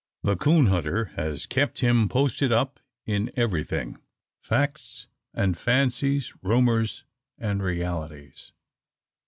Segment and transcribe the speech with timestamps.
[0.23, 4.01] The coon hunter has kept him posted up in everything
[4.41, 7.03] facts and fancies, rumours
[7.37, 8.51] and realities.